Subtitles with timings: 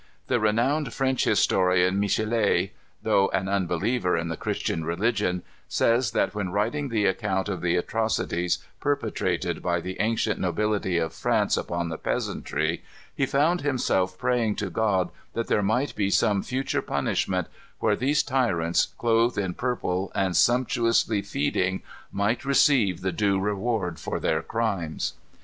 [0.29, 2.71] The renowned French historian, Michelet,
[3.03, 7.75] though an unbeliever in the Christian religion, says that when writing the account of the
[7.75, 12.83] atrocities perpetrated by the ancient nobility of France upon the peasantry,
[13.15, 17.45] he found himself praying to God that there might be some future punishment,
[17.77, 24.19] where these tyrants, clothed in purple and sumptuously feeding, might receive the due award for
[24.19, 25.13] their crimes.